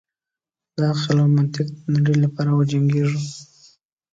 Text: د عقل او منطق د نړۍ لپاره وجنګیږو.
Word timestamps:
د 0.75 0.77
عقل 0.91 1.17
او 1.23 1.27
منطق 1.35 1.67
د 1.81 1.81
نړۍ 1.95 2.15
لپاره 2.23 2.51
وجنګیږو. 2.59 3.21